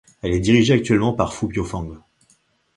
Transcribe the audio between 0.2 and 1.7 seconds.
Elle est dirigée actuellement par Foo Piau